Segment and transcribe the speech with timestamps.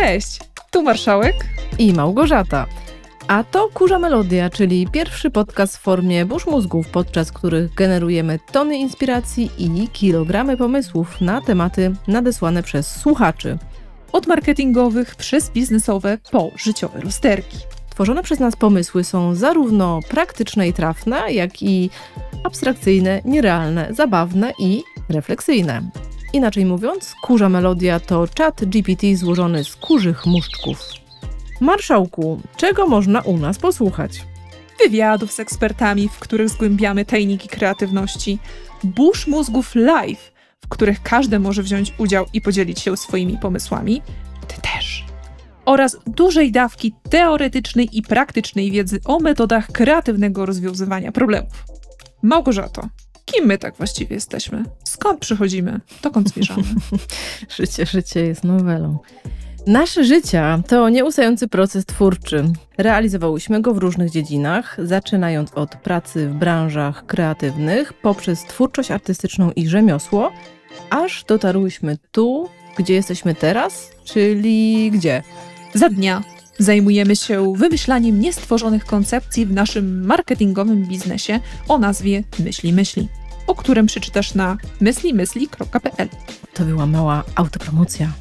[0.00, 1.34] Cześć, tu Marszałek
[1.78, 2.66] i Małgorzata.
[3.28, 8.78] A to Kurza Melodia, czyli pierwszy podcast w formie burz mózgów, podczas których generujemy tony
[8.78, 13.58] inspiracji i kilogramy pomysłów na tematy nadesłane przez słuchaczy.
[14.12, 17.56] Od marketingowych przez biznesowe po życiowe rozterki.
[17.90, 21.90] Tworzone przez nas pomysły są zarówno praktyczne i trafne, jak i
[22.44, 25.90] abstrakcyjne, nierealne, zabawne i refleksyjne.
[26.32, 30.82] Inaczej mówiąc, kurza melodia to czat GPT złożony z kurzych muszczków.
[31.60, 34.26] Marszałku, czego można u nas posłuchać?
[34.84, 38.38] Wywiadów z ekspertami, w których zgłębiamy tajniki kreatywności,
[38.84, 40.32] burz mózgów live,
[40.64, 44.02] w których każdy może wziąć udział i podzielić się swoimi pomysłami.
[44.48, 45.04] Ty też.
[45.64, 51.64] Oraz dużej dawki teoretycznej i praktycznej wiedzy o metodach kreatywnego rozwiązywania problemów.
[52.22, 52.88] Małgorzato,
[53.24, 54.64] kim my tak właściwie jesteśmy?
[54.84, 55.80] Skąd przychodzimy?
[56.02, 56.62] Dokąd zmierzamy?
[57.58, 58.98] życie, życie jest nowelą.
[59.66, 62.44] Nasze życia to nieustający proces twórczy.
[62.78, 69.68] Realizowałyśmy go w różnych dziedzinach, zaczynając od pracy w branżach kreatywnych, poprzez twórczość artystyczną i
[69.68, 70.32] rzemiosło,
[70.90, 75.22] aż dotarłyśmy tu, gdzie jesteśmy teraz, czyli gdzie?
[75.74, 76.22] Za dnia
[76.58, 83.08] zajmujemy się wymyślaniem niestworzonych koncepcji w naszym marketingowym biznesie o nazwie Myśli Myśli,
[83.50, 86.08] o którym przeczytasz na myślimyśli.pl.
[86.54, 88.12] To była mała autopromocja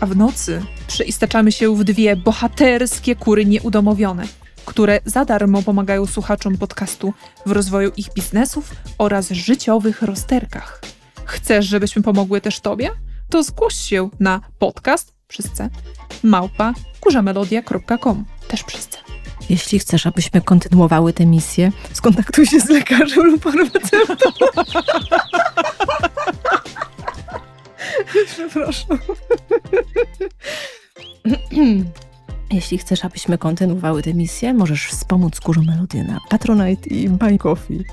[0.00, 4.24] a w nocy przeistaczamy się w dwie bohaterskie kury nieudomowione,
[4.64, 7.14] które za darmo pomagają słuchaczom podcastu
[7.46, 10.80] w rozwoju ich biznesów oraz życiowych rozterkach.
[11.24, 12.90] Chcesz, żebyśmy pomogły też Tobie?
[13.30, 15.70] To zgłoś się na podcast przez C
[16.22, 18.98] małpa kurzamelodia.com też przez C.
[19.50, 24.15] Jeśli chcesz, abyśmy kontynuowały tę misję, skontaktuj się z lekarzem lub farmaceutą.
[32.52, 37.84] Jeśli chcesz, abyśmy kontynuowały tę misję, możesz wspomóc Kurzą Melodię na Patronite i Buy Coffee.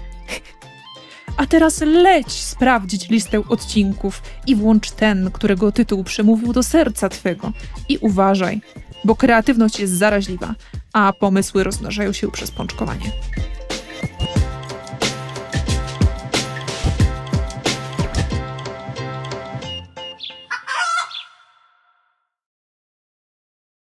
[1.37, 7.51] A teraz leć sprawdzić listę odcinków i włącz ten, którego tytuł przemówił do serca twego.
[7.89, 8.61] I uważaj,
[9.05, 10.55] bo kreatywność jest zaraźliwa,
[10.93, 13.11] a pomysły rozmnażają się przez pączkowanie.